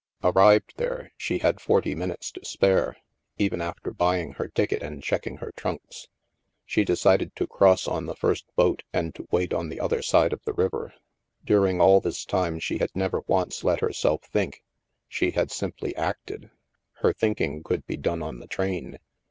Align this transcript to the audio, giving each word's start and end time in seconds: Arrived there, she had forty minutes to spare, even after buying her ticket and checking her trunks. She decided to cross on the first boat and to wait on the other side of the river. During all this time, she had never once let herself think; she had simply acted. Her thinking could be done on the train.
Arrived 0.23 0.73
there, 0.77 1.11
she 1.15 1.37
had 1.37 1.61
forty 1.61 1.93
minutes 1.93 2.31
to 2.31 2.43
spare, 2.43 2.97
even 3.37 3.61
after 3.61 3.91
buying 3.91 4.31
her 4.31 4.47
ticket 4.47 4.81
and 4.81 5.03
checking 5.03 5.37
her 5.37 5.51
trunks. 5.55 6.07
She 6.65 6.83
decided 6.83 7.35
to 7.35 7.45
cross 7.45 7.87
on 7.87 8.07
the 8.07 8.15
first 8.15 8.47
boat 8.55 8.81
and 8.91 9.13
to 9.13 9.27
wait 9.29 9.53
on 9.53 9.69
the 9.69 9.79
other 9.79 10.01
side 10.01 10.33
of 10.33 10.41
the 10.43 10.53
river. 10.53 10.95
During 11.45 11.79
all 11.79 11.99
this 11.99 12.25
time, 12.25 12.57
she 12.57 12.79
had 12.79 12.89
never 12.95 13.21
once 13.27 13.63
let 13.63 13.81
herself 13.81 14.23
think; 14.23 14.63
she 15.07 15.29
had 15.33 15.51
simply 15.51 15.95
acted. 15.95 16.49
Her 17.03 17.13
thinking 17.13 17.61
could 17.61 17.85
be 17.85 17.97
done 17.97 18.23
on 18.23 18.39
the 18.39 18.47
train. 18.47 18.97